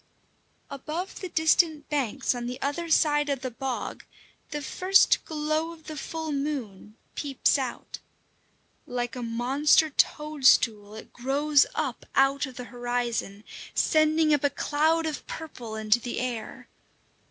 [0.71, 4.03] Above the distant banks on the other side of the bog,
[4.49, 7.99] the first glow of the full moon peeps out.
[8.87, 13.43] Like a monster toadstool, it grows up out of the horizon,
[13.75, 16.67] sending up a cloud of purple into the air.